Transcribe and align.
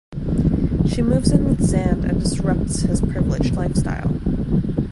She 0.91 1.03
moves 1.03 1.29
in 1.31 1.47
with 1.47 1.61
Zand 1.63 2.05
and 2.05 2.19
disrupts 2.21 2.81
his 2.81 3.01
privileged 3.01 3.53
lifestyle. 3.55 4.19